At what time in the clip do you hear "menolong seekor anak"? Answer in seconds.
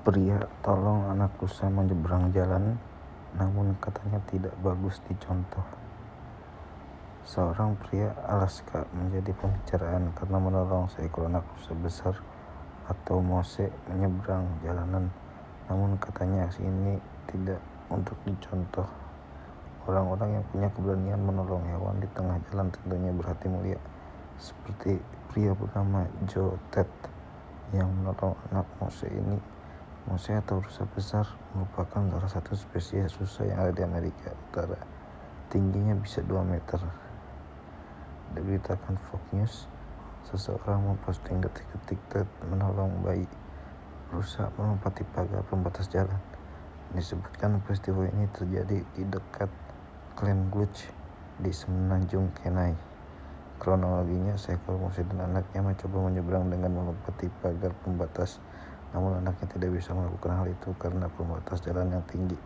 10.40-11.44